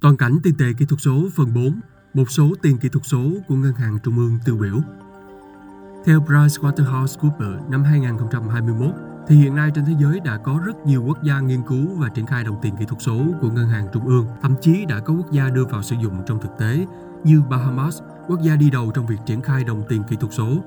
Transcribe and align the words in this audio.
Toàn 0.00 0.16
cảnh 0.16 0.38
tiền 0.42 0.54
tệ 0.58 0.72
kỹ 0.78 0.84
thuật 0.88 1.00
số 1.00 1.28
phần 1.36 1.54
4, 1.54 1.80
một 2.14 2.30
số 2.30 2.50
tiền 2.62 2.78
kỹ 2.78 2.88
thuật 2.88 3.04
số 3.06 3.30
của 3.48 3.54
Ngân 3.54 3.74
hàng 3.74 3.98
Trung 4.02 4.18
ương 4.18 4.38
tiêu 4.44 4.56
biểu. 4.56 4.80
Theo 6.04 6.20
PricewaterhouseCoopers 6.20 7.68
năm 7.70 7.84
2021, 7.84 8.90
thì 9.28 9.36
hiện 9.36 9.54
nay 9.54 9.70
trên 9.74 9.84
thế 9.84 9.92
giới 10.00 10.20
đã 10.20 10.36
có 10.36 10.60
rất 10.66 10.86
nhiều 10.86 11.02
quốc 11.06 11.22
gia 11.22 11.40
nghiên 11.40 11.62
cứu 11.62 11.86
và 11.96 12.08
triển 12.08 12.26
khai 12.26 12.44
đồng 12.44 12.58
tiền 12.62 12.76
kỹ 12.78 12.84
thuật 12.88 13.02
số 13.02 13.24
của 13.40 13.50
Ngân 13.50 13.68
hàng 13.68 13.86
Trung 13.92 14.06
ương, 14.06 14.26
thậm 14.42 14.54
chí 14.60 14.84
đã 14.88 15.00
có 15.00 15.14
quốc 15.14 15.32
gia 15.32 15.48
đưa 15.48 15.64
vào 15.64 15.82
sử 15.82 15.96
dụng 16.02 16.22
trong 16.26 16.40
thực 16.40 16.58
tế 16.58 16.86
như 17.24 17.42
Bahamas, 17.42 18.00
quốc 18.28 18.40
gia 18.42 18.56
đi 18.56 18.70
đầu 18.70 18.92
trong 18.94 19.06
việc 19.06 19.18
triển 19.26 19.42
khai 19.42 19.64
đồng 19.64 19.82
tiền 19.88 20.02
kỹ 20.08 20.16
thuật 20.20 20.32
số, 20.32 20.64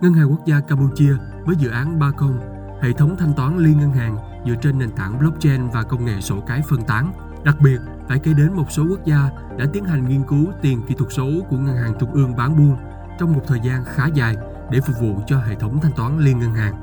Ngân 0.00 0.12
hàng 0.12 0.30
Quốc 0.30 0.46
gia 0.46 0.60
Campuchia 0.60 1.16
với 1.44 1.56
dự 1.56 1.68
án 1.68 1.98
Ba 1.98 2.10
Công, 2.10 2.40
hệ 2.82 2.92
thống 2.92 3.16
thanh 3.18 3.34
toán 3.34 3.58
liên 3.58 3.78
ngân 3.78 3.92
hàng 3.92 4.16
dựa 4.46 4.54
trên 4.62 4.78
nền 4.78 4.90
tảng 4.90 5.18
blockchain 5.18 5.68
và 5.68 5.82
công 5.82 6.04
nghệ 6.04 6.20
sổ 6.20 6.40
cái 6.46 6.62
phân 6.68 6.82
tán. 6.82 7.12
Đặc 7.44 7.56
biệt, 7.60 7.80
phải 8.08 8.18
kể 8.18 8.32
đến 8.32 8.52
một 8.54 8.70
số 8.70 8.86
quốc 8.90 9.04
gia 9.04 9.30
đã 9.58 9.66
tiến 9.72 9.84
hành 9.84 10.08
nghiên 10.08 10.22
cứu 10.22 10.52
tiền 10.62 10.82
kỹ 10.86 10.94
thuật 10.94 11.12
số 11.12 11.30
của 11.48 11.56
ngân 11.56 11.76
hàng 11.76 11.94
trung 12.00 12.12
ương 12.12 12.36
bán 12.36 12.56
buôn 12.56 12.76
trong 13.18 13.32
một 13.32 13.40
thời 13.46 13.60
gian 13.60 13.84
khá 13.84 14.06
dài 14.06 14.36
để 14.70 14.80
phục 14.80 14.96
vụ 15.00 15.20
cho 15.26 15.38
hệ 15.38 15.54
thống 15.54 15.80
thanh 15.82 15.92
toán 15.92 16.18
liên 16.18 16.38
ngân 16.38 16.54
hàng. 16.54 16.74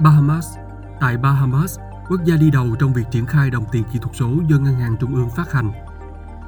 Bahamas 0.00 0.46
Tại 1.00 1.16
Bahamas, 1.16 1.78
quốc 2.08 2.20
gia 2.24 2.36
đi 2.36 2.50
đầu 2.50 2.76
trong 2.78 2.92
việc 2.92 3.04
triển 3.10 3.26
khai 3.26 3.50
đồng 3.50 3.64
tiền 3.72 3.84
kỹ 3.92 3.98
thuật 3.98 4.16
số 4.16 4.30
do 4.48 4.58
ngân 4.58 4.74
hàng 4.74 4.96
trung 5.00 5.14
ương 5.14 5.30
phát 5.36 5.52
hành. 5.52 5.72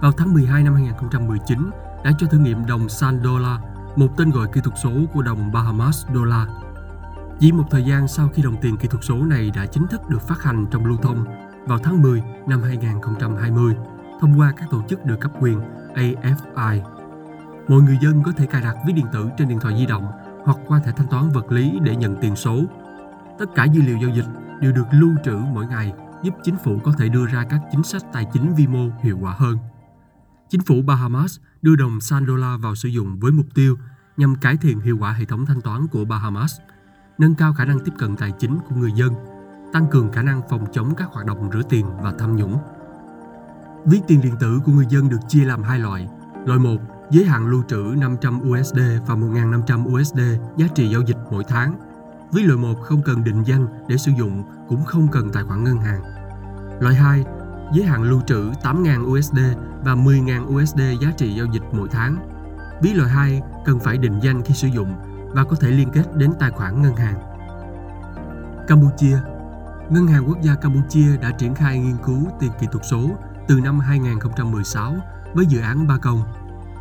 Vào 0.00 0.12
tháng 0.12 0.34
12 0.34 0.62
năm 0.62 0.74
2019, 0.74 1.70
đã 2.04 2.12
cho 2.18 2.26
thử 2.26 2.38
nghiệm 2.38 2.66
đồng 2.66 2.88
San 2.88 3.20
Dollar, 3.24 3.60
một 3.96 4.08
tên 4.16 4.30
gọi 4.30 4.48
kỹ 4.52 4.60
thuật 4.64 4.76
số 4.82 4.90
của 5.12 5.22
đồng 5.22 5.52
Bahamas 5.52 6.06
Dollar. 6.14 6.48
Chỉ 7.40 7.52
một 7.52 7.64
thời 7.70 7.84
gian 7.84 8.08
sau 8.08 8.28
khi 8.28 8.42
đồng 8.42 8.56
tiền 8.62 8.76
kỹ 8.76 8.88
thuật 8.88 9.04
số 9.04 9.16
này 9.16 9.50
đã 9.54 9.66
chính 9.66 9.86
thức 9.86 10.08
được 10.08 10.22
phát 10.22 10.42
hành 10.42 10.66
trong 10.70 10.86
lưu 10.86 10.96
thông 10.96 11.24
vào 11.66 11.78
tháng 11.78 12.02
10 12.02 12.22
năm 12.46 12.62
2020 12.62 13.74
thông 14.20 14.38
qua 14.38 14.52
các 14.56 14.70
tổ 14.70 14.82
chức 14.88 15.04
được 15.04 15.20
cấp 15.20 15.32
quyền 15.40 15.60
AFI. 15.94 16.80
Mọi 17.68 17.80
người 17.80 17.98
dân 18.02 18.22
có 18.22 18.32
thể 18.32 18.46
cài 18.46 18.62
đặt 18.62 18.76
ví 18.86 18.92
điện 18.92 19.06
tử 19.12 19.28
trên 19.38 19.48
điện 19.48 19.58
thoại 19.60 19.74
di 19.78 19.86
động 19.86 20.06
hoặc 20.44 20.58
qua 20.66 20.80
thẻ 20.84 20.92
thanh 20.96 21.06
toán 21.06 21.30
vật 21.30 21.52
lý 21.52 21.78
để 21.82 21.96
nhận 21.96 22.16
tiền 22.20 22.36
số. 22.36 22.64
Tất 23.38 23.46
cả 23.54 23.64
dữ 23.64 23.82
liệu 23.82 23.96
giao 23.96 24.10
dịch 24.10 24.26
đều 24.60 24.72
được 24.72 24.86
lưu 24.92 25.10
trữ 25.24 25.36
mỗi 25.52 25.66
ngày, 25.66 25.92
giúp 26.22 26.34
chính 26.42 26.56
phủ 26.64 26.78
có 26.78 26.92
thể 26.98 27.08
đưa 27.08 27.26
ra 27.26 27.44
các 27.50 27.60
chính 27.70 27.82
sách 27.82 28.02
tài 28.12 28.26
chính 28.32 28.54
vi 28.54 28.66
mô 28.66 28.88
hiệu 29.02 29.18
quả 29.20 29.34
hơn. 29.38 29.58
Chính 30.48 30.60
phủ 30.60 30.82
Bahamas 30.82 31.38
đưa 31.62 31.76
đồng 31.76 32.00
San 32.00 32.26
Dollar 32.26 32.60
vào 32.60 32.74
sử 32.74 32.88
dụng 32.88 33.18
với 33.20 33.32
mục 33.32 33.46
tiêu 33.54 33.76
nhằm 34.16 34.34
cải 34.34 34.56
thiện 34.56 34.80
hiệu 34.80 34.98
quả 34.98 35.12
hệ 35.12 35.24
thống 35.24 35.46
thanh 35.46 35.60
toán 35.60 35.86
của 35.86 36.04
Bahamas, 36.04 36.60
nâng 37.18 37.34
cao 37.34 37.52
khả 37.52 37.64
năng 37.64 37.80
tiếp 37.80 37.92
cận 37.98 38.16
tài 38.16 38.32
chính 38.38 38.58
của 38.68 38.74
người 38.74 38.92
dân 38.92 39.12
tăng 39.74 39.86
cường 39.86 40.12
khả 40.12 40.22
năng 40.22 40.42
phòng 40.48 40.66
chống 40.72 40.94
các 40.96 41.08
hoạt 41.12 41.26
động 41.26 41.50
rửa 41.52 41.62
tiền 41.68 41.86
và 42.02 42.12
tham 42.18 42.36
nhũng. 42.36 42.58
Ví 43.84 44.00
tiền 44.06 44.20
điện 44.20 44.34
tử 44.40 44.60
của 44.64 44.72
người 44.72 44.86
dân 44.88 45.08
được 45.08 45.18
chia 45.28 45.44
làm 45.44 45.62
hai 45.62 45.78
loại. 45.78 46.08
Loại 46.46 46.58
1, 46.58 46.80
giới 47.10 47.24
hạn 47.24 47.46
lưu 47.46 47.62
trữ 47.68 47.94
500 47.96 48.40
USD 48.50 48.78
và 49.06 49.14
1.500 49.14 50.00
USD 50.00 50.20
giá 50.56 50.66
trị 50.74 50.88
giao 50.88 51.00
dịch 51.00 51.16
mỗi 51.30 51.44
tháng. 51.44 51.74
Ví 52.32 52.42
loại 52.42 52.58
1 52.58 52.74
không 52.82 53.02
cần 53.02 53.24
định 53.24 53.42
danh 53.42 53.66
để 53.88 53.96
sử 53.96 54.12
dụng 54.18 54.44
cũng 54.68 54.84
không 54.84 55.08
cần 55.08 55.30
tài 55.32 55.44
khoản 55.44 55.64
ngân 55.64 55.78
hàng. 55.78 56.02
Loại 56.80 56.94
2, 56.94 57.24
giới 57.72 57.84
hạn 57.84 58.02
lưu 58.02 58.20
trữ 58.26 58.50
8.000 58.62 59.18
USD 59.18 59.38
và 59.84 59.94
10.000 59.94 60.62
USD 60.62 60.80
giá 61.00 61.10
trị 61.16 61.34
giao 61.34 61.46
dịch 61.46 61.62
mỗi 61.72 61.88
tháng. 61.88 62.16
Ví 62.82 62.94
loại 62.94 63.10
2 63.10 63.42
cần 63.64 63.80
phải 63.80 63.98
định 63.98 64.20
danh 64.22 64.42
khi 64.42 64.54
sử 64.54 64.68
dụng 64.68 64.94
và 65.32 65.44
có 65.44 65.56
thể 65.60 65.70
liên 65.70 65.90
kết 65.90 66.16
đến 66.16 66.32
tài 66.38 66.50
khoản 66.50 66.82
ngân 66.82 66.96
hàng. 66.96 67.20
Campuchia 68.68 69.18
Ngân 69.90 70.06
hàng 70.06 70.28
Quốc 70.28 70.38
gia 70.42 70.54
Campuchia 70.54 71.16
đã 71.16 71.30
triển 71.30 71.54
khai 71.54 71.78
nghiên 71.78 71.96
cứu 72.04 72.28
tiền 72.40 72.50
kỹ 72.60 72.66
thuật 72.72 72.84
số 72.90 73.10
từ 73.48 73.60
năm 73.60 73.80
2016 73.80 74.96
với 75.34 75.46
dự 75.46 75.60
án 75.60 75.86
Ba 75.86 75.98
Công, 75.98 76.22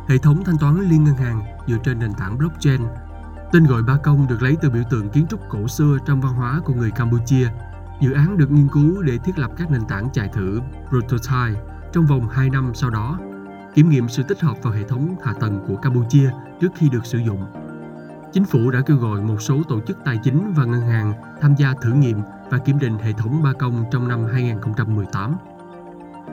hệ 0.08 0.18
thống 0.18 0.44
thanh 0.44 0.58
toán 0.58 0.80
liên 0.80 1.04
ngân 1.04 1.16
hàng 1.16 1.42
dựa 1.66 1.76
trên 1.84 1.98
nền 1.98 2.12
tảng 2.12 2.38
blockchain. 2.38 2.80
Tên 3.52 3.64
gọi 3.64 3.82
Ba 3.82 3.96
Công 3.96 4.26
được 4.26 4.42
lấy 4.42 4.56
từ 4.62 4.70
biểu 4.70 4.82
tượng 4.90 5.08
kiến 5.08 5.26
trúc 5.30 5.40
cổ 5.48 5.68
xưa 5.68 5.98
trong 6.06 6.20
văn 6.20 6.34
hóa 6.34 6.60
của 6.64 6.74
người 6.74 6.90
Campuchia. 6.90 7.48
Dự 8.00 8.12
án 8.12 8.38
được 8.38 8.50
nghiên 8.50 8.68
cứu 8.68 9.02
để 9.02 9.18
thiết 9.18 9.38
lập 9.38 9.50
các 9.56 9.70
nền 9.70 9.84
tảng 9.88 10.08
chạy 10.12 10.28
thử 10.28 10.60
prototype 10.88 11.60
trong 11.92 12.06
vòng 12.06 12.28
2 12.28 12.50
năm 12.50 12.72
sau 12.74 12.90
đó, 12.90 13.18
kiểm 13.74 13.88
nghiệm 13.88 14.08
sự 14.08 14.22
tích 14.22 14.40
hợp 14.40 14.56
vào 14.62 14.72
hệ 14.72 14.82
thống 14.82 15.16
hạ 15.24 15.32
tầng 15.40 15.64
của 15.68 15.76
Campuchia 15.76 16.30
trước 16.60 16.68
khi 16.76 16.88
được 16.88 17.06
sử 17.06 17.18
dụng. 17.18 17.46
Chính 18.32 18.44
phủ 18.44 18.70
đã 18.70 18.80
kêu 18.86 18.96
gọi 18.96 19.20
một 19.20 19.42
số 19.42 19.62
tổ 19.68 19.80
chức 19.80 19.98
tài 20.04 20.16
chính 20.16 20.52
và 20.54 20.64
ngân 20.64 20.80
hàng 20.80 21.12
tham 21.40 21.54
gia 21.54 21.74
thử 21.82 21.92
nghiệm 21.92 22.18
và 22.50 22.58
kiểm 22.58 22.78
định 22.78 22.98
hệ 22.98 23.12
thống 23.12 23.42
Ba 23.42 23.52
Công 23.52 23.84
trong 23.92 24.08
năm 24.08 24.24
2018. 24.32 25.36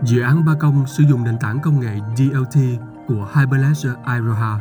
Dự 0.04 0.22
án 0.22 0.46
Ba 0.46 0.54
Công 0.60 0.88
sử 0.88 1.04
dụng 1.04 1.24
nền 1.24 1.38
tảng 1.40 1.60
công 1.60 1.80
nghệ 1.80 2.00
DLT 2.18 2.62
của 3.08 3.28
Hyperledger 3.36 3.94
Iroha. 4.16 4.60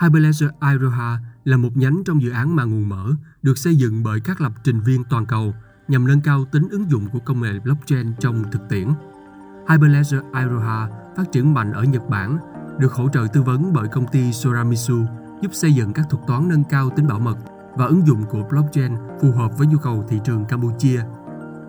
Hyperledger 0.00 0.50
Iroha 0.72 1.18
là 1.44 1.56
một 1.56 1.76
nhánh 1.76 2.02
trong 2.06 2.22
dự 2.22 2.30
án 2.30 2.56
mạng 2.56 2.70
nguồn 2.70 2.88
mở 2.88 3.06
được 3.42 3.58
xây 3.58 3.76
dựng 3.76 4.02
bởi 4.02 4.20
các 4.20 4.40
lập 4.40 4.52
trình 4.64 4.80
viên 4.80 5.04
toàn 5.04 5.26
cầu 5.26 5.54
nhằm 5.88 6.06
nâng 6.06 6.20
cao 6.20 6.44
tính 6.44 6.68
ứng 6.70 6.90
dụng 6.90 7.08
của 7.12 7.18
công 7.18 7.40
nghệ 7.40 7.58
blockchain 7.58 8.14
trong 8.20 8.44
thực 8.52 8.68
tiễn. 8.68 8.88
Hyperledger 9.68 10.20
Iroha 10.38 10.88
phát 11.16 11.32
triển 11.32 11.54
mạnh 11.54 11.72
ở 11.72 11.82
Nhật 11.82 12.08
Bản, 12.08 12.38
được 12.78 12.92
hỗ 12.92 13.08
trợ 13.08 13.26
tư 13.32 13.42
vấn 13.42 13.72
bởi 13.72 13.88
công 13.88 14.06
ty 14.06 14.32
Soramitsu 14.32 15.06
giúp 15.42 15.54
xây 15.54 15.72
dựng 15.72 15.92
các 15.92 16.06
thuật 16.10 16.26
toán 16.26 16.48
nâng 16.48 16.64
cao 16.64 16.90
tính 16.90 17.06
bảo 17.06 17.18
mật 17.18 17.36
và 17.76 17.86
ứng 17.86 18.06
dụng 18.06 18.22
của 18.30 18.42
blockchain 18.48 18.92
phù 19.20 19.32
hợp 19.32 19.58
với 19.58 19.66
nhu 19.66 19.78
cầu 19.78 20.04
thị 20.08 20.20
trường 20.24 20.44
Campuchia. 20.44 21.02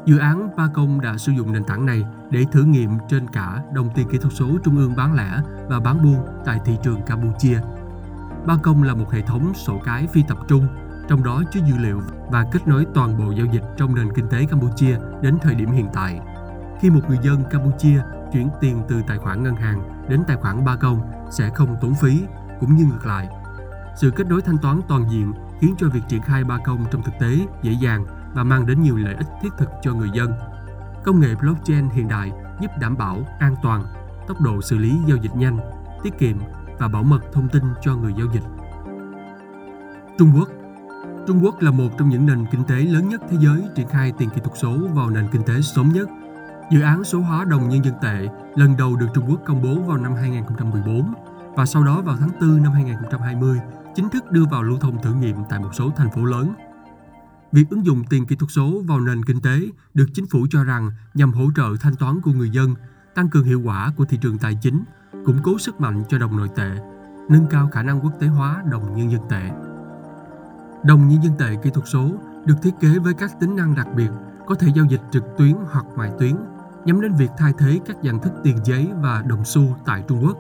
Dự 0.05 0.17
án 0.17 0.49
Ba 0.57 0.67
Công 0.73 1.01
đã 1.01 1.17
sử 1.17 1.31
dụng 1.31 1.53
nền 1.53 1.63
tảng 1.63 1.85
này 1.85 2.05
để 2.29 2.45
thử 2.51 2.63
nghiệm 2.63 2.89
trên 3.09 3.27
cả 3.27 3.63
đồng 3.73 3.89
tiền 3.95 4.07
kỹ 4.09 4.17
thuật 4.17 4.33
số 4.33 4.45
trung 4.63 4.77
ương 4.77 4.95
bán 4.95 5.13
lẻ 5.13 5.41
và 5.69 5.79
bán 5.79 6.03
buôn 6.03 6.25
tại 6.45 6.59
thị 6.65 6.77
trường 6.83 7.01
Campuchia. 7.01 7.59
Ba 8.45 8.57
Công 8.63 8.83
là 8.83 8.94
một 8.94 9.11
hệ 9.11 9.21
thống 9.21 9.53
sổ 9.53 9.81
cái 9.85 10.07
phi 10.07 10.23
tập 10.27 10.38
trung, 10.47 10.67
trong 11.07 11.23
đó 11.23 11.44
chứa 11.51 11.59
dữ 11.67 11.77
liệu 11.77 12.01
và 12.31 12.45
kết 12.51 12.67
nối 12.67 12.85
toàn 12.94 13.17
bộ 13.17 13.31
giao 13.31 13.45
dịch 13.45 13.63
trong 13.77 13.95
nền 13.95 14.13
kinh 14.15 14.27
tế 14.29 14.45
Campuchia 14.45 14.97
đến 15.21 15.38
thời 15.41 15.55
điểm 15.55 15.71
hiện 15.71 15.88
tại. 15.94 16.19
Khi 16.81 16.89
một 16.89 17.01
người 17.07 17.19
dân 17.21 17.44
Campuchia 17.49 18.01
chuyển 18.33 18.49
tiền 18.61 18.81
từ 18.88 19.01
tài 19.07 19.17
khoản 19.17 19.44
ngân 19.44 19.55
hàng 19.55 20.05
đến 20.09 20.23
tài 20.27 20.38
khoản 20.38 20.65
Ba 20.65 20.75
Công 20.75 21.01
sẽ 21.31 21.49
không 21.49 21.75
tốn 21.81 21.94
phí, 22.01 22.23
cũng 22.59 22.75
như 22.75 22.85
ngược 22.85 23.05
lại. 23.05 23.29
Sự 23.95 24.11
kết 24.11 24.27
nối 24.27 24.41
thanh 24.41 24.57
toán 24.57 24.81
toàn 24.88 25.09
diện 25.09 25.33
khiến 25.59 25.75
cho 25.77 25.89
việc 25.89 26.01
triển 26.07 26.21
khai 26.21 26.43
ba 26.43 26.57
công 26.66 26.85
trong 26.91 27.01
thực 27.03 27.13
tế 27.19 27.39
dễ 27.61 27.71
dàng 27.71 28.05
và 28.33 28.43
mang 28.43 28.66
đến 28.66 28.81
nhiều 28.81 28.97
lợi 28.97 29.16
ích 29.16 29.27
thiết 29.41 29.49
thực 29.57 29.69
cho 29.81 29.93
người 29.93 30.09
dân. 30.13 30.31
Công 31.03 31.19
nghệ 31.19 31.35
blockchain 31.41 31.89
hiện 31.89 32.07
đại 32.07 32.31
giúp 32.61 32.71
đảm 32.79 32.97
bảo 32.97 33.25
an 33.39 33.55
toàn, 33.63 33.83
tốc 34.27 34.41
độ 34.41 34.61
xử 34.61 34.77
lý 34.77 34.97
giao 35.07 35.17
dịch 35.17 35.35
nhanh, 35.35 35.57
tiết 36.03 36.17
kiệm 36.19 36.38
và 36.79 36.88
bảo 36.88 37.03
mật 37.03 37.19
thông 37.33 37.49
tin 37.49 37.63
cho 37.81 37.95
người 37.95 38.13
giao 38.17 38.27
dịch. 38.33 38.44
Trung 40.17 40.31
Quốc 40.35 40.49
Trung 41.27 41.39
Quốc 41.44 41.61
là 41.61 41.71
một 41.71 41.89
trong 41.97 42.09
những 42.09 42.25
nền 42.25 42.45
kinh 42.51 42.63
tế 42.63 42.75
lớn 42.75 43.09
nhất 43.09 43.21
thế 43.29 43.38
giới 43.39 43.63
triển 43.75 43.88
khai 43.88 44.13
tiền 44.17 44.29
kỹ 44.29 44.41
thuật 44.44 44.57
số 44.57 44.77
vào 44.94 45.09
nền 45.09 45.27
kinh 45.31 45.44
tế 45.44 45.61
sớm 45.61 45.89
nhất. 45.94 46.09
Dự 46.71 46.81
án 46.81 47.03
số 47.03 47.19
hóa 47.19 47.45
đồng 47.45 47.69
nhân 47.69 47.85
dân 47.85 47.94
tệ 48.01 48.27
lần 48.55 48.77
đầu 48.77 48.95
được 48.95 49.07
Trung 49.13 49.25
Quốc 49.29 49.41
công 49.45 49.61
bố 49.61 49.75
vào 49.79 49.97
năm 49.97 50.13
2014 50.15 51.13
và 51.55 51.66
sau 51.66 51.83
đó 51.83 52.01
vào 52.01 52.17
tháng 52.19 52.29
4 52.41 52.63
năm 52.63 52.71
2020 52.71 53.59
chính 53.95 54.09
thức 54.09 54.31
đưa 54.31 54.45
vào 54.45 54.63
lưu 54.63 54.77
thông 54.77 55.01
thử 55.01 55.13
nghiệm 55.13 55.38
tại 55.49 55.59
một 55.59 55.69
số 55.73 55.91
thành 55.95 56.11
phố 56.11 56.25
lớn. 56.25 56.53
Việc 57.51 57.69
ứng 57.69 57.85
dụng 57.85 58.03
tiền 58.09 58.25
kỹ 58.25 58.35
thuật 58.35 58.51
số 58.51 58.81
vào 58.88 58.99
nền 58.99 59.25
kinh 59.25 59.41
tế 59.41 59.59
được 59.94 60.05
chính 60.13 60.25
phủ 60.27 60.47
cho 60.49 60.63
rằng 60.63 60.91
nhằm 61.13 61.33
hỗ 61.33 61.45
trợ 61.55 61.75
thanh 61.81 61.95
toán 61.95 62.21
của 62.21 62.31
người 62.31 62.49
dân, 62.49 62.75
tăng 63.15 63.29
cường 63.29 63.45
hiệu 63.45 63.61
quả 63.65 63.91
của 63.97 64.05
thị 64.05 64.17
trường 64.21 64.38
tài 64.38 64.57
chính, 64.61 64.83
củng 65.25 65.39
cố 65.44 65.57
sức 65.57 65.81
mạnh 65.81 66.03
cho 66.09 66.17
đồng 66.17 66.38
nội 66.38 66.49
tệ, 66.55 66.69
nâng 67.29 67.47
cao 67.49 67.69
khả 67.71 67.83
năng 67.83 67.99
quốc 67.99 68.13
tế 68.19 68.27
hóa 68.27 68.63
đồng 68.71 68.95
nhân 68.95 69.11
dân 69.11 69.21
tệ. 69.29 69.49
Đồng 70.83 71.07
nhân 71.07 71.23
dân 71.23 71.33
tệ 71.38 71.55
kỹ 71.63 71.69
thuật 71.73 71.88
số 71.88 72.11
được 72.45 72.55
thiết 72.61 72.71
kế 72.79 72.99
với 72.99 73.13
các 73.13 73.39
tính 73.39 73.55
năng 73.55 73.75
đặc 73.75 73.88
biệt, 73.95 74.09
có 74.47 74.55
thể 74.55 74.67
giao 74.75 74.85
dịch 74.85 75.01
trực 75.11 75.23
tuyến 75.38 75.55
hoặc 75.71 75.85
ngoại 75.95 76.11
tuyến, 76.19 76.35
nhắm 76.85 77.01
đến 77.01 77.13
việc 77.13 77.29
thay 77.38 77.53
thế 77.57 77.79
các 77.85 77.97
dạng 78.03 78.19
thức 78.19 78.33
tiền 78.44 78.57
giấy 78.65 78.89
và 79.01 79.21
đồng 79.21 79.45
xu 79.45 79.75
tại 79.85 80.03
Trung 80.07 80.24
Quốc. 80.24 80.38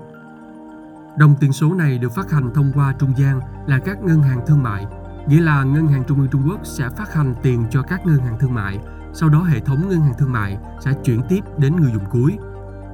Đồng 1.17 1.35
tiền 1.35 1.53
số 1.53 1.73
này 1.73 1.97
được 1.97 2.11
phát 2.15 2.31
hành 2.31 2.53
thông 2.53 2.71
qua 2.73 2.93
trung 2.99 3.13
gian 3.17 3.39
là 3.67 3.79
các 3.79 4.03
ngân 4.03 4.21
hàng 4.21 4.41
thương 4.47 4.63
mại, 4.63 4.85
nghĩa 5.27 5.41
là 5.41 5.63
Ngân 5.63 5.87
hàng 5.87 6.03
Trung 6.07 6.19
ương 6.19 6.27
Trung 6.31 6.43
Quốc 6.47 6.59
sẽ 6.63 6.89
phát 6.89 7.13
hành 7.13 7.33
tiền 7.43 7.65
cho 7.71 7.81
các 7.81 8.05
ngân 8.05 8.17
hàng 8.17 8.39
thương 8.39 8.53
mại, 8.53 8.79
sau 9.13 9.29
đó 9.29 9.43
hệ 9.43 9.59
thống 9.59 9.89
ngân 9.89 10.01
hàng 10.01 10.13
thương 10.17 10.31
mại 10.31 10.57
sẽ 10.79 10.93
chuyển 11.03 11.21
tiếp 11.29 11.39
đến 11.57 11.75
người 11.75 11.91
dùng 11.91 12.05
cuối. 12.11 12.37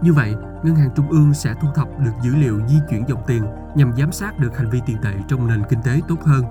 Như 0.02 0.14
vậy, 0.14 0.36
Ngân 0.64 0.76
hàng 0.76 0.90
Trung 0.96 1.10
ương 1.10 1.34
sẽ 1.34 1.54
thu 1.62 1.68
thập 1.76 1.88
được 2.00 2.12
dữ 2.24 2.36
liệu 2.36 2.62
di 2.68 2.80
chuyển 2.90 3.04
dòng 3.08 3.24
tiền 3.28 3.44
nhằm 3.76 3.94
giám 3.98 4.12
sát 4.12 4.40
được 4.40 4.58
hành 4.58 4.70
vi 4.70 4.82
tiền 4.86 4.98
tệ 5.02 5.14
trong 5.28 5.48
nền 5.48 5.64
kinh 5.70 5.82
tế 5.84 6.02
tốt 6.08 6.24
hơn. 6.26 6.44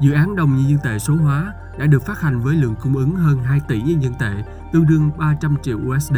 Dự 0.00 0.12
án 0.12 0.36
đồng 0.36 0.56
nhân 0.56 0.68
dân 0.68 0.78
tệ 0.84 0.98
số 0.98 1.14
hóa 1.14 1.52
đã 1.78 1.86
được 1.86 2.02
phát 2.02 2.20
hành 2.20 2.40
với 2.40 2.54
lượng 2.54 2.74
cung 2.82 2.96
ứng 2.96 3.16
hơn 3.16 3.38
2 3.38 3.60
tỷ 3.68 3.82
nhân 3.82 4.02
dân 4.02 4.14
tệ, 4.18 4.32
tương 4.72 4.86
đương 4.86 5.10
300 5.18 5.56
triệu 5.62 5.78
USD, 5.88 6.16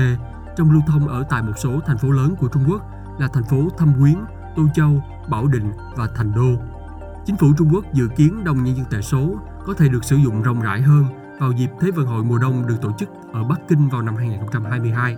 trong 0.56 0.70
lưu 0.70 0.82
thông 0.86 1.08
ở 1.08 1.24
tại 1.30 1.42
một 1.42 1.52
số 1.56 1.80
thành 1.86 1.98
phố 1.98 2.10
lớn 2.10 2.34
của 2.38 2.48
Trung 2.48 2.64
Quốc 2.68 2.82
là 3.18 3.28
thành 3.28 3.44
phố 3.44 3.68
Thâm 3.78 3.92
Quyến, 4.00 4.16
Tô 4.56 4.62
Châu, 4.74 5.02
Bảo 5.28 5.46
Định 5.46 5.72
và 5.96 6.08
Thành 6.14 6.32
Đô. 6.34 6.48
Chính 7.26 7.36
phủ 7.36 7.46
Trung 7.58 7.68
Quốc 7.72 7.84
dự 7.92 8.08
kiến 8.16 8.44
đồng 8.44 8.64
nhân 8.64 8.76
dân 8.76 8.86
tệ 8.90 9.00
số 9.00 9.34
có 9.66 9.74
thể 9.74 9.88
được 9.88 10.04
sử 10.04 10.16
dụng 10.16 10.42
rộng 10.42 10.60
rãi 10.60 10.82
hơn 10.82 11.04
vào 11.38 11.52
dịp 11.52 11.70
Thế 11.80 11.90
vận 11.90 12.06
hội 12.06 12.24
mùa 12.24 12.38
đông 12.38 12.66
được 12.66 12.76
tổ 12.82 12.92
chức 12.98 13.08
ở 13.32 13.44
Bắc 13.44 13.60
Kinh 13.68 13.88
vào 13.88 14.02
năm 14.02 14.16
2022. 14.16 15.16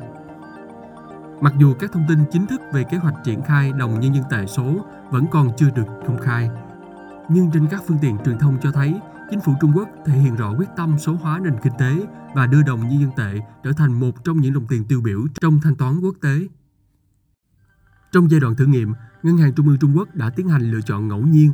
Mặc 1.41 1.53
dù 1.59 1.75
các 1.75 1.93
thông 1.93 2.05
tin 2.09 2.19
chính 2.33 2.47
thức 2.47 2.61
về 2.73 2.85
kế 2.85 2.97
hoạch 2.97 3.15
triển 3.25 3.43
khai 3.43 3.73
đồng 3.73 4.01
nhân 4.01 4.15
dân 4.15 4.25
tệ 4.31 4.47
số 4.47 4.87
vẫn 5.11 5.27
còn 5.31 5.51
chưa 5.57 5.71
được 5.71 5.87
công 6.07 6.19
khai, 6.19 6.51
nhưng 7.29 7.51
trên 7.51 7.67
các 7.71 7.83
phương 7.87 7.99
tiện 8.01 8.17
truyền 8.25 8.39
thông 8.39 8.59
cho 8.63 8.73
thấy 8.73 9.01
chính 9.31 9.41
phủ 9.41 9.53
Trung 9.61 9.73
Quốc 9.75 9.89
thể 10.07 10.13
hiện 10.13 10.37
rõ 10.37 10.55
quyết 10.59 10.69
tâm 10.77 10.99
số 10.99 11.15
hóa 11.15 11.41
nền 11.45 11.57
kinh 11.63 11.73
tế 11.79 12.07
và 12.35 12.47
đưa 12.47 12.63
đồng 12.63 12.81
nhân 12.81 13.01
dân 13.01 13.11
tệ 13.17 13.41
trở 13.63 13.73
thành 13.77 14.01
một 14.01 14.25
trong 14.25 14.41
những 14.41 14.53
đồng 14.53 14.67
tiền 14.67 14.85
tiêu 14.85 15.01
biểu 15.05 15.21
trong 15.41 15.61
thanh 15.63 15.75
toán 15.75 16.01
quốc 16.01 16.15
tế. 16.23 16.41
Trong 18.13 18.31
giai 18.31 18.41
đoạn 18.41 18.55
thử 18.55 18.67
nghiệm, 18.67 18.95
Ngân 19.23 19.37
hàng 19.37 19.53
Trung 19.53 19.69
ương 19.69 19.79
Trung 19.79 19.97
Quốc 19.97 20.09
đã 20.15 20.31
tiến 20.31 20.49
hành 20.49 20.71
lựa 20.71 20.81
chọn 20.81 21.09
ngẫu 21.09 21.21
nhiên 21.21 21.53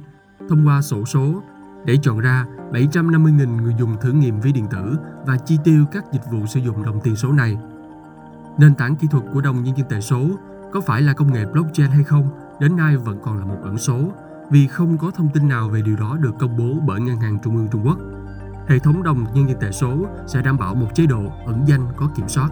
thông 0.49 0.66
qua 0.66 0.82
sổ 0.82 1.04
số 1.04 1.43
để 1.87 1.96
chọn 2.02 2.20
ra 2.20 2.46
750.000 2.72 3.62
người 3.62 3.75
dùng 3.78 3.96
thử 4.00 4.12
nghiệm 4.12 4.40
ví 4.40 4.52
điện 4.52 4.66
tử 4.70 4.96
và 5.26 5.37
chi 5.37 5.58
tiêu 5.64 5.84
các 5.93 6.04
dịch 6.12 6.22
vụ 6.32 6.46
sử 6.46 6.60
dụng 6.60 6.82
đồng 6.82 7.00
tiền 7.04 7.16
số 7.16 7.32
này. 7.32 7.58
Nền 8.58 8.75
tảng 8.75 8.96
kỹ 8.96 9.08
thuật 9.10 9.25
của 9.32 9.40
đồng 9.40 9.62
nhân 9.62 9.76
dân 9.76 9.88
tệ 9.88 10.00
số 10.00 10.31
có 10.72 10.81
phải 10.81 11.02
là 11.02 11.12
công 11.12 11.32
nghệ 11.32 11.46
blockchain 11.46 11.90
hay 11.90 12.04
không 12.04 12.28
đến 12.60 12.76
nay 12.76 12.96
vẫn 12.96 13.19
còn 13.22 13.38
là 13.38 13.44
một 13.44 13.58
ẩn 13.62 13.78
số 13.78 14.12
vì 14.50 14.66
không 14.66 14.99
có 14.99 15.10
thông 15.10 15.28
tin 15.34 15.49
nào 15.49 15.69
về 15.69 15.82
điều 15.82 15.96
đó 15.96 16.16
được 16.20 16.34
công 16.38 16.56
bố 16.56 16.81
bởi 16.87 17.00
Ngân 17.00 17.16
hàng 17.16 17.38
Trung 17.44 17.56
ương 17.56 17.69
Trung 17.72 17.87
Quốc. 17.87 17.99
Hệ 18.69 18.78
thống 18.78 19.02
đồng 19.02 19.25
nhân 19.34 19.49
dân 19.49 19.60
tệ 19.60 19.70
số 19.70 20.06
sẽ 20.26 20.43
đảm 20.43 20.58
bảo 20.58 20.75
một 20.75 20.88
chế 20.94 21.06
độ 21.06 21.32
ẩn 21.46 21.64
danh 21.66 21.87
có 21.96 22.08
kiểm 22.16 22.28
soát. 22.28 22.50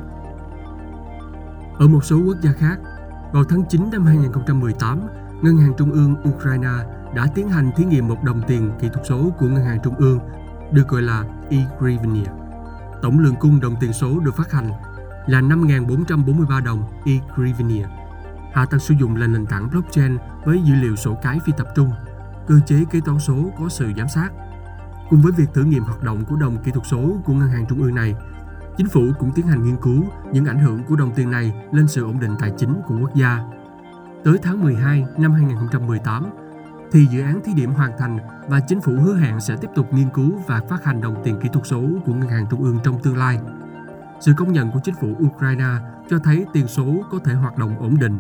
Ở 1.79 1.89
một 1.89 2.05
số 2.05 2.23
quốc 2.27 2.37
gia 2.43 2.53
khác, 2.53 2.79
vào 3.33 3.45
tháng 3.45 3.65
9 3.69 3.91
năm 3.93 4.07
2018, 4.07 5.01
Ngân 5.43 5.57
hàng 5.57 5.73
Trung 5.79 5.93
ương 5.93 6.15
Ukraine 6.29 6.69
đã 7.15 7.27
tiến 7.35 7.49
hành 7.49 7.71
thí 7.77 7.85
nghiệm 7.85 8.09
một 8.09 8.25
đồng 8.25 8.43
tiền 8.47 8.71
kỹ 8.81 8.89
thuật 8.93 9.07
số 9.07 9.31
của 9.39 9.47
Ngân 9.47 9.65
hàng 9.65 9.79
Trung 9.83 9.95
ương 9.95 10.19
được 10.73 10.89
gọi 10.89 11.03
là 11.03 11.25
e-hryvnia. 11.51 12.31
Tổng 13.03 13.19
lượng 13.19 13.35
cung 13.41 13.61
đồng 13.61 13.77
tiền 13.81 13.93
số 13.93 14.21
được 14.21 14.37
phát 14.37 14.53
hành 14.53 14.71
là 15.27 15.41
5.443 15.41 16.65
đồng 16.65 16.83
e-hryvnia. 17.05 17.87
Hạ 18.53 18.67
tầng 18.67 18.81
sử 18.81 18.95
dụng 18.95 19.17
là 19.17 19.27
nền 19.27 19.47
tảng 19.47 19.71
blockchain 19.71 20.19
với 20.45 20.63
dữ 20.65 20.75
liệu 20.75 20.97
sổ 20.97 21.19
cái 21.23 21.39
phi 21.45 21.53
tập 21.57 21.67
trung, 21.77 21.91
cơ 22.47 22.61
chế 22.67 22.85
kế 22.91 23.01
toán 23.01 23.19
số 23.19 23.51
có 23.59 23.69
sự 23.69 23.93
giám 23.97 24.09
sát. 24.09 24.31
Cùng 25.11 25.23
với 25.23 25.33
việc 25.33 25.49
thử 25.55 25.65
nghiệm 25.65 25.83
hoạt 25.83 26.03
động 26.03 26.25
của 26.25 26.37
đồng 26.37 26.63
kỹ 26.63 26.71
thuật 26.71 26.87
số 26.87 27.17
của 27.25 27.33
Ngân 27.33 27.49
hàng 27.49 27.67
Trung 27.69 27.83
ương 27.83 27.95
này, 27.95 28.15
chính 28.81 28.89
phủ 28.89 29.13
cũng 29.19 29.33
tiến 29.35 29.47
hành 29.47 29.65
nghiên 29.65 29.77
cứu 29.77 30.05
những 30.33 30.47
ảnh 30.47 30.59
hưởng 30.59 30.83
của 30.89 30.97
đồng 30.97 31.15
tiền 31.15 31.31
này 31.31 31.53
lên 31.73 31.89
sự 31.89 32.05
ổn 32.05 32.21
định 32.21 32.35
tài 32.39 32.53
chính 32.59 32.75
của 32.87 32.99
quốc 33.01 33.15
gia. 33.15 33.39
Tới 34.25 34.39
tháng 34.43 34.63
12 34.63 35.05
năm 35.19 35.33
2018, 35.33 36.27
thì 36.93 37.07
dự 37.07 37.21
án 37.21 37.41
thí 37.45 37.53
điểm 37.55 37.71
hoàn 37.71 37.99
thành 37.99 38.19
và 38.49 38.61
chính 38.61 38.81
phủ 38.81 38.93
hứa 38.93 39.17
hẹn 39.17 39.41
sẽ 39.41 39.57
tiếp 39.57 39.69
tục 39.75 39.93
nghiên 39.93 40.09
cứu 40.15 40.33
và 40.47 40.63
phát 40.69 40.85
hành 40.85 41.01
đồng 41.01 41.23
tiền 41.25 41.41
kỹ 41.43 41.49
thuật 41.53 41.67
số 41.67 41.83
của 42.05 42.15
Ngân 42.15 42.29
hàng 42.29 42.47
Trung 42.51 42.63
ương 42.63 42.79
trong 42.85 43.03
tương 43.03 43.17
lai. 43.17 43.39
Sự 44.21 44.33
công 44.37 44.53
nhận 44.53 44.71
của 44.71 44.81
chính 44.85 44.95
phủ 45.01 45.17
Ukraine 45.27 45.75
cho 46.11 46.19
thấy 46.19 46.47
tiền 46.53 46.69
số 46.69 47.05
có 47.11 47.19
thể 47.19 47.35
hoạt 47.35 47.59
động 47.59 47.79
ổn 47.79 47.97
định 48.01 48.19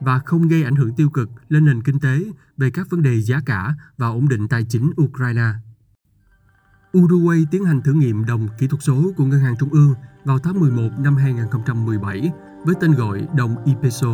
và 0.00 0.18
không 0.18 0.48
gây 0.48 0.64
ảnh 0.64 0.76
hưởng 0.76 0.94
tiêu 0.94 1.10
cực 1.10 1.30
lên 1.48 1.64
nền 1.64 1.82
kinh 1.82 2.00
tế 2.00 2.24
về 2.56 2.70
các 2.70 2.90
vấn 2.90 3.02
đề 3.02 3.20
giá 3.20 3.40
cả 3.46 3.74
và 3.96 4.08
ổn 4.08 4.28
định 4.28 4.48
tài 4.48 4.64
chính 4.68 4.90
Ukraine. 5.02 5.52
Uruguay 6.98 7.46
tiến 7.50 7.64
hành 7.64 7.82
thử 7.82 7.92
nghiệm 7.92 8.24
đồng 8.24 8.48
kỹ 8.58 8.66
thuật 8.66 8.82
số 8.82 9.12
của 9.16 9.24
Ngân 9.24 9.40
hàng 9.40 9.56
Trung 9.56 9.68
ương 9.72 9.94
vào 10.24 10.38
tháng 10.38 10.60
11 10.60 10.88
năm 10.98 11.16
2017 11.16 12.30
với 12.64 12.74
tên 12.80 12.92
gọi 12.92 13.28
đồng 13.36 13.56
IPESO. 13.64 14.08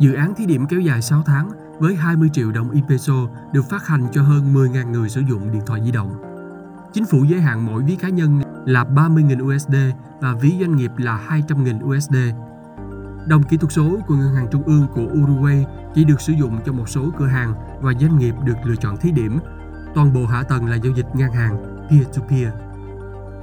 Dự 0.00 0.12
án 0.12 0.34
thí 0.34 0.46
điểm 0.46 0.66
kéo 0.66 0.80
dài 0.80 1.02
6 1.02 1.22
tháng 1.26 1.50
với 1.78 1.94
20 1.94 2.30
triệu 2.32 2.52
đồng 2.52 2.70
IPESO 2.70 3.28
được 3.52 3.62
phát 3.70 3.86
hành 3.86 4.06
cho 4.12 4.22
hơn 4.22 4.54
10.000 4.54 4.90
người 4.90 5.08
sử 5.08 5.20
dụng 5.30 5.52
điện 5.52 5.62
thoại 5.66 5.80
di 5.84 5.90
động. 5.90 6.22
Chính 6.92 7.04
phủ 7.04 7.24
giới 7.24 7.40
hạn 7.40 7.66
mỗi 7.66 7.82
ví 7.82 7.96
cá 7.96 8.08
nhân 8.08 8.40
là 8.66 8.84
30.000 8.84 9.56
USD 9.56 9.74
và 10.20 10.34
ví 10.34 10.54
doanh 10.60 10.76
nghiệp 10.76 10.90
là 10.96 11.26
200.000 11.28 11.96
USD. 11.96 12.16
Đồng 13.28 13.42
kỹ 13.42 13.56
thuật 13.56 13.72
số 13.72 13.98
của 14.06 14.16
Ngân 14.16 14.34
hàng 14.34 14.46
Trung 14.52 14.62
ương 14.62 14.86
của 14.94 15.06
Uruguay 15.22 15.66
chỉ 15.94 16.04
được 16.04 16.20
sử 16.20 16.32
dụng 16.32 16.58
cho 16.66 16.72
một 16.72 16.88
số 16.88 17.10
cửa 17.18 17.26
hàng 17.26 17.54
và 17.80 17.92
doanh 18.00 18.18
nghiệp 18.18 18.34
được 18.44 18.56
lựa 18.64 18.76
chọn 18.76 18.96
thí 18.96 19.12
điểm. 19.12 19.38
Toàn 19.96 20.12
bộ 20.12 20.26
hạ 20.26 20.42
tầng 20.42 20.66
là 20.66 20.76
giao 20.76 20.92
dịch 20.92 21.06
ngang 21.14 21.32
hàng 21.32 21.56
peer-to-peer. 21.90 22.52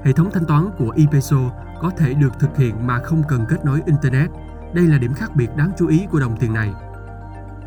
Hệ 0.03 0.13
thống 0.13 0.29
thanh 0.33 0.45
toán 0.45 0.69
của 0.77 0.93
ePeso 0.97 1.37
có 1.81 1.89
thể 1.97 2.13
được 2.13 2.39
thực 2.39 2.57
hiện 2.57 2.87
mà 2.87 2.99
không 2.99 3.23
cần 3.27 3.45
kết 3.49 3.65
nối 3.65 3.81
Internet. 3.85 4.29
Đây 4.73 4.87
là 4.87 4.97
điểm 4.97 5.13
khác 5.13 5.35
biệt 5.35 5.55
đáng 5.55 5.71
chú 5.77 5.87
ý 5.87 6.07
của 6.11 6.19
đồng 6.19 6.37
tiền 6.37 6.53
này. 6.53 6.73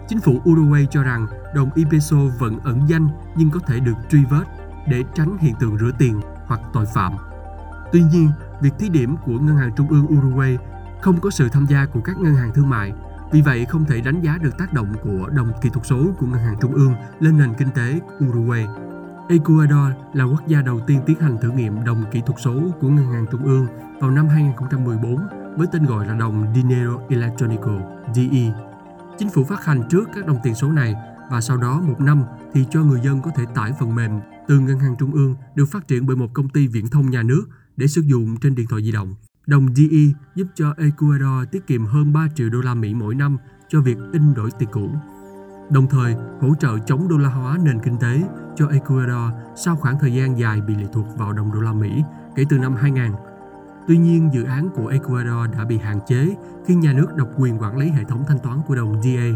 Chính 0.08 0.20
phủ 0.20 0.40
Uruguay 0.50 0.86
cho 0.90 1.02
rằng 1.02 1.26
đồng 1.54 1.70
ePeso 1.76 2.16
vẫn 2.38 2.58
ẩn 2.64 2.80
danh 2.88 3.08
nhưng 3.36 3.50
có 3.50 3.60
thể 3.66 3.80
được 3.80 3.96
truy 4.10 4.24
vết 4.24 4.44
để 4.88 5.02
tránh 5.14 5.38
hiện 5.38 5.54
tượng 5.60 5.78
rửa 5.78 5.90
tiền 5.98 6.20
hoặc 6.46 6.60
tội 6.72 6.86
phạm. 6.86 7.12
Tuy 7.92 8.02
nhiên, 8.02 8.30
việc 8.60 8.72
thí 8.78 8.88
điểm 8.88 9.16
của 9.24 9.38
Ngân 9.38 9.56
hàng 9.56 9.72
Trung 9.76 9.88
ương 9.88 10.06
Uruguay 10.18 10.58
không 11.00 11.20
có 11.20 11.30
sự 11.30 11.48
tham 11.48 11.66
gia 11.66 11.86
của 11.86 12.00
các 12.00 12.18
ngân 12.18 12.34
hàng 12.34 12.52
thương 12.54 12.70
mại, 12.70 12.92
vì 13.32 13.42
vậy, 13.42 13.64
không 13.64 13.84
thể 13.84 14.00
đánh 14.00 14.20
giá 14.20 14.38
được 14.42 14.58
tác 14.58 14.72
động 14.72 14.94
của 15.02 15.28
đồng 15.28 15.52
kỹ 15.62 15.68
thuật 15.72 15.86
số 15.86 16.06
của 16.18 16.26
Ngân 16.26 16.40
hàng 16.40 16.56
Trung 16.60 16.72
ương 16.72 16.94
lên 17.20 17.38
nền 17.38 17.54
kinh 17.58 17.68
tế 17.74 18.00
Uruguay. 18.24 18.66
Ecuador 19.28 19.92
là 20.12 20.24
quốc 20.24 20.46
gia 20.48 20.62
đầu 20.62 20.80
tiên 20.86 21.00
tiến 21.06 21.20
hành 21.20 21.38
thử 21.42 21.50
nghiệm 21.50 21.84
đồng 21.84 22.04
kỹ 22.12 22.20
thuật 22.26 22.40
số 22.40 22.62
của 22.80 22.88
Ngân 22.88 23.12
hàng 23.12 23.26
Trung 23.30 23.44
ương 23.44 23.66
vào 24.00 24.10
năm 24.10 24.28
2014 24.28 25.16
với 25.56 25.66
tên 25.72 25.84
gọi 25.84 26.06
là 26.06 26.14
đồng 26.14 26.54
Dinero 26.54 26.98
Electronico 27.08 27.80
DE. 28.14 28.52
Chính 29.18 29.30
phủ 29.30 29.44
phát 29.44 29.64
hành 29.64 29.82
trước 29.90 30.08
các 30.14 30.26
đồng 30.26 30.38
tiền 30.42 30.54
số 30.54 30.72
này 30.72 30.94
và 31.30 31.40
sau 31.40 31.56
đó 31.56 31.80
một 31.80 32.00
năm 32.00 32.22
thì 32.52 32.64
cho 32.70 32.82
người 32.82 33.00
dân 33.00 33.22
có 33.22 33.30
thể 33.36 33.44
tải 33.54 33.72
phần 33.80 33.94
mềm 33.94 34.20
từ 34.48 34.58
Ngân 34.58 34.78
hàng 34.78 34.96
Trung 34.98 35.12
ương 35.12 35.34
được 35.54 35.66
phát 35.70 35.88
triển 35.88 36.06
bởi 36.06 36.16
một 36.16 36.28
công 36.32 36.48
ty 36.48 36.66
viễn 36.66 36.88
thông 36.88 37.10
nhà 37.10 37.22
nước 37.22 37.44
để 37.76 37.86
sử 37.86 38.00
dụng 38.00 38.36
trên 38.40 38.54
điện 38.54 38.66
thoại 38.66 38.82
di 38.82 38.92
động. 38.92 39.14
Đồng 39.46 39.74
DE 39.74 40.12
giúp 40.34 40.46
cho 40.54 40.74
Ecuador 40.78 41.48
tiết 41.50 41.66
kiệm 41.66 41.86
hơn 41.86 42.12
3 42.12 42.28
triệu 42.34 42.48
đô 42.50 42.60
la 42.60 42.74
Mỹ 42.74 42.94
mỗi 42.94 43.14
năm 43.14 43.38
cho 43.68 43.80
việc 43.80 43.96
in 44.12 44.34
đổi 44.34 44.50
tiền 44.58 44.68
cũ. 44.72 44.90
Đồng 45.70 45.86
thời, 45.90 46.14
hỗ 46.40 46.54
trợ 46.60 46.78
chống 46.78 47.08
đô 47.08 47.16
la 47.18 47.28
hóa 47.28 47.58
nền 47.64 47.80
kinh 47.80 47.98
tế 47.98 48.22
cho 48.56 48.68
Ecuador 48.68 49.32
sau 49.56 49.76
khoảng 49.76 49.98
thời 50.00 50.12
gian 50.12 50.38
dài 50.38 50.60
bị 50.60 50.74
lệ 50.74 50.84
thuộc 50.92 51.06
vào 51.16 51.32
đồng 51.32 51.52
đô 51.52 51.60
la 51.60 51.72
Mỹ 51.72 52.02
kể 52.36 52.44
từ 52.48 52.58
năm 52.58 52.74
2000. 52.74 53.12
Tuy 53.88 53.96
nhiên, 53.98 54.30
dự 54.32 54.44
án 54.44 54.68
của 54.74 54.86
Ecuador 54.86 55.52
đã 55.52 55.64
bị 55.64 55.78
hạn 55.78 55.98
chế 56.06 56.36
khi 56.66 56.74
nhà 56.74 56.92
nước 56.92 57.16
độc 57.16 57.28
quyền 57.36 57.58
quản 57.58 57.76
lý 57.76 57.88
hệ 57.88 58.04
thống 58.04 58.24
thanh 58.28 58.38
toán 58.38 58.60
của 58.66 58.74
đồng 58.74 59.02
DA. 59.02 59.26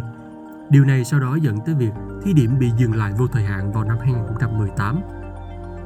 Điều 0.71 0.85
này 0.85 1.05
sau 1.05 1.21
đó 1.21 1.35
dẫn 1.35 1.59
tới 1.67 1.75
việc 1.75 1.93
thí 2.23 2.33
điểm 2.33 2.59
bị 2.59 2.71
dừng 2.79 2.95
lại 2.95 3.13
vô 3.19 3.27
thời 3.27 3.45
hạn 3.45 3.73
vào 3.73 3.85
năm 3.85 3.99
2018. 4.01 5.01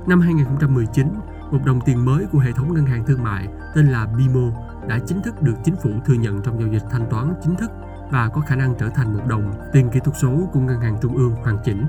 Năm 0.07 0.21
2019, 0.21 1.07
một 1.55 1.61
đồng 1.65 1.81
tiền 1.81 2.05
mới 2.05 2.27
của 2.33 2.39
hệ 2.39 2.53
thống 2.53 2.75
ngân 2.75 2.87
hàng 2.87 3.05
thương 3.07 3.23
mại 3.23 3.49
tên 3.75 3.87
là 3.87 4.07
BIMO 4.07 4.51
đã 4.89 4.99
chính 5.07 5.23
thức 5.23 5.43
được 5.43 5.55
chính 5.65 5.77
phủ 5.83 5.91
thừa 6.05 6.15
nhận 6.15 6.43
trong 6.43 6.61
giao 6.61 6.69
dịch 6.69 6.83
thanh 6.91 7.07
toán 7.11 7.35
chính 7.43 7.57
thức 7.57 7.71
và 8.11 8.29
có 8.29 8.41
khả 8.41 8.57
năng 8.57 8.75
trở 8.79 8.89
thành 8.89 9.13
một 9.15 9.23
đồng 9.29 9.53
tiền 9.73 9.91
kỹ 9.91 10.01
thuật 10.05 10.17
số 10.23 10.49
của 10.53 10.61
ngân 10.61 10.81
hàng 10.81 10.99
trung 11.03 11.17
ương 11.17 11.35
hoàn 11.35 11.59
chỉnh. 11.65 11.87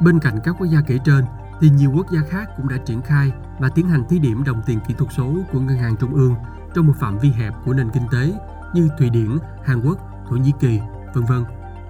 Bên 0.00 0.18
cạnh 0.20 0.38
các 0.44 0.56
quốc 0.58 0.66
gia 0.66 0.80
kể 0.80 0.98
trên, 1.04 1.24
thì 1.60 1.70
nhiều 1.70 1.92
quốc 1.94 2.06
gia 2.10 2.20
khác 2.28 2.50
cũng 2.56 2.68
đã 2.68 2.76
triển 2.76 3.02
khai 3.02 3.32
và 3.58 3.68
tiến 3.68 3.88
hành 3.88 4.04
thí 4.08 4.18
điểm 4.18 4.44
đồng 4.44 4.62
tiền 4.66 4.78
kỹ 4.88 4.94
thuật 4.98 5.12
số 5.16 5.34
của 5.52 5.60
ngân 5.60 5.76
hàng 5.76 5.96
trung 5.96 6.14
ương 6.14 6.34
trong 6.74 6.86
một 6.86 6.94
phạm 7.00 7.18
vi 7.18 7.30
hẹp 7.30 7.54
của 7.64 7.72
nền 7.72 7.90
kinh 7.90 8.08
tế 8.12 8.32
như 8.74 8.88
Thụy 8.98 9.10
Điển, 9.10 9.38
Hàn 9.64 9.80
Quốc, 9.80 9.98
Thổ 10.28 10.36
Nhĩ 10.36 10.52
Kỳ, 10.60 10.80
vân 11.14 11.24
vân. 11.24 11.44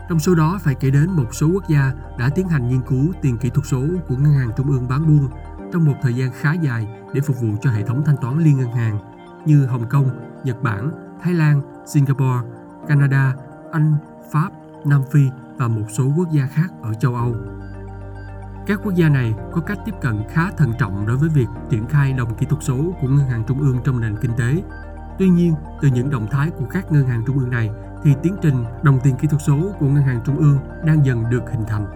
Trong 0.08 0.20
số 0.20 0.34
đó 0.34 0.58
phải 0.62 0.74
kể 0.74 0.90
đến 0.90 1.10
một 1.10 1.34
số 1.34 1.48
quốc 1.52 1.68
gia 1.68 1.92
đã 2.18 2.28
tiến 2.28 2.48
hành 2.48 2.68
nghiên 2.68 2.80
cứu 2.82 3.12
tiền 3.22 3.38
kỹ 3.38 3.50
thuật 3.50 3.66
số 3.66 3.84
của 4.08 4.16
ngân 4.16 4.32
hàng 4.32 4.50
trung 4.56 4.70
ương 4.70 4.88
bán 4.88 5.06
buôn 5.06 5.28
trong 5.72 5.84
một 5.84 5.94
thời 6.02 6.14
gian 6.14 6.30
khá 6.32 6.52
dài 6.52 6.88
để 7.14 7.20
phục 7.20 7.40
vụ 7.40 7.48
cho 7.60 7.70
hệ 7.70 7.82
thống 7.82 8.02
thanh 8.06 8.16
toán 8.16 8.38
liên 8.38 8.58
ngân 8.58 8.72
hàng 8.72 8.98
như 9.44 9.66
Hồng 9.66 9.88
Kông, 9.88 10.10
Nhật 10.44 10.62
Bản, 10.62 10.90
Thái 11.22 11.34
Lan, 11.34 11.62
Singapore, 11.86 12.40
Canada, 12.88 13.34
Anh, 13.72 13.94
Pháp, 14.30 14.50
Nam 14.84 15.02
Phi 15.10 15.28
và 15.56 15.68
một 15.68 15.84
số 15.88 16.12
quốc 16.16 16.30
gia 16.30 16.46
khác 16.46 16.68
ở 16.82 16.94
châu 16.94 17.14
Âu. 17.14 17.34
Các 18.66 18.80
quốc 18.84 18.94
gia 18.94 19.08
này 19.08 19.34
có 19.52 19.60
cách 19.60 19.78
tiếp 19.84 19.94
cận 20.00 20.22
khá 20.30 20.50
thận 20.50 20.72
trọng 20.78 21.06
đối 21.06 21.16
với 21.16 21.28
việc 21.28 21.48
triển 21.70 21.86
khai 21.86 22.12
đồng 22.12 22.34
kỹ 22.34 22.46
thuật 22.46 22.62
số 22.62 22.94
của 23.00 23.08
ngân 23.08 23.26
hàng 23.26 23.44
trung 23.46 23.60
ương 23.60 23.78
trong 23.84 24.00
nền 24.00 24.16
kinh 24.16 24.32
tế. 24.36 24.62
Tuy 25.18 25.28
nhiên, 25.28 25.54
từ 25.80 25.88
những 25.88 26.10
động 26.10 26.26
thái 26.30 26.50
của 26.50 26.64
các 26.70 26.92
ngân 26.92 27.06
hàng 27.06 27.22
trung 27.26 27.38
ương 27.38 27.50
này 27.50 27.70
thì 28.02 28.14
tiến 28.22 28.36
trình 28.42 28.64
đồng 28.82 29.00
tiền 29.04 29.16
kỹ 29.16 29.28
thuật 29.28 29.42
số 29.42 29.74
của 29.80 29.86
ngân 29.86 30.02
hàng 30.02 30.20
trung 30.24 30.36
ương 30.36 30.58
đang 30.84 31.06
dần 31.06 31.24
được 31.30 31.42
hình 31.52 31.64
thành. 31.68 31.86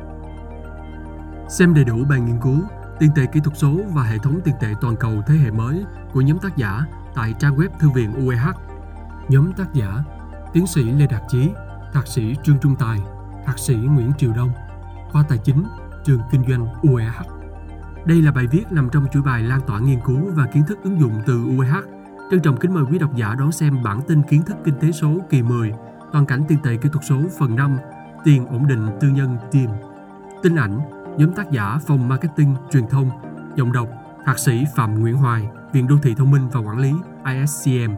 Xem 1.49 1.75
đầy 1.75 1.85
đủ 1.85 1.97
bài 2.09 2.21
nghiên 2.21 2.41
cứu 2.41 2.59
Tiền 2.99 3.11
tệ 3.15 3.27
kỹ 3.27 3.41
thuật 3.41 3.59
số 3.59 3.81
và 3.95 4.03
hệ 4.03 4.19
thống 4.19 4.41
tiền 4.45 4.55
tệ 4.61 4.75
toàn 4.81 4.97
cầu 4.97 5.23
thế 5.27 5.35
hệ 5.35 5.51
mới 5.51 5.85
của 6.13 6.21
nhóm 6.21 6.39
tác 6.39 6.57
giả 6.57 6.85
tại 7.15 7.35
trang 7.39 7.57
web 7.57 7.69
Thư 7.79 7.91
viện 7.91 8.27
UEH. 8.27 8.57
Nhóm 9.29 9.53
tác 9.53 9.75
giả 9.75 10.03
Tiến 10.53 10.67
sĩ 10.67 10.83
Lê 10.83 11.07
Đạt 11.07 11.23
Chí, 11.29 11.51
Thạc 11.93 12.07
sĩ 12.07 12.37
Trương 12.43 12.59
Trung 12.59 12.77
Tài, 12.77 12.99
Thạc 13.47 13.59
sĩ 13.59 13.75
Nguyễn 13.75 14.13
Triều 14.19 14.33
Đông, 14.33 14.51
khoa 15.13 15.25
Tài 15.29 15.39
chính, 15.39 15.65
trường 16.05 16.21
Kinh 16.31 16.45
doanh 16.49 16.67
UEH. 16.83 17.37
Đây 18.05 18.23
là 18.23 18.33
bài 18.33 18.47
viết 18.47 18.65
nằm 18.71 18.89
trong 18.93 19.07
chuỗi 19.13 19.23
bài 19.23 19.43
lan 19.43 19.61
tỏa 19.67 19.81
nghiên 19.81 20.01
cứu 20.01 20.31
và 20.35 20.47
kiến 20.47 20.65
thức 20.69 20.79
ứng 20.83 21.01
dụng 21.01 21.23
từ 21.27 21.45
UEH. 21.59 21.75
Trân 22.31 22.41
trọng 22.41 22.57
kính 22.57 22.75
mời 22.75 22.85
quý 22.91 22.99
độc 22.99 23.17
giả 23.17 23.35
đón 23.39 23.53
xem 23.53 23.83
bản 23.83 24.01
tin 24.09 24.23
kiến 24.23 24.43
thức 24.43 24.57
kinh 24.65 24.75
tế 24.81 24.93
số 24.93 25.21
kỳ 25.31 25.43
10, 25.43 25.73
toàn 26.13 26.27
cảnh 26.27 26.43
tiền 26.49 26.59
tệ 26.63 26.77
kỹ 26.77 26.89
thuật 26.93 27.05
số 27.09 27.17
phần 27.39 27.57
5, 27.57 27.79
tiền 28.25 28.47
ổn 28.47 28.67
định 28.67 28.87
tư 29.01 29.09
nhân 29.09 29.37
tiền, 29.51 29.69
Tin 30.43 30.57
ảnh, 30.57 30.81
nhóm 31.19 31.33
tác 31.33 31.51
giả 31.51 31.79
phòng 31.87 32.09
marketing 32.09 32.55
truyền 32.71 32.87
thông, 32.87 33.11
giọng 33.57 33.73
đọc, 33.73 33.89
thạc 34.25 34.39
sĩ 34.39 34.65
Phạm 34.77 35.01
Nguyễn 35.01 35.17
Hoài, 35.17 35.43
Viện 35.73 35.89
Đô 35.89 35.97
thị 36.03 36.15
Thông 36.15 36.31
minh 36.31 36.49
và 36.49 36.61
Quản 36.61 36.79
lý 36.79 36.93
ISCM. 37.25 37.93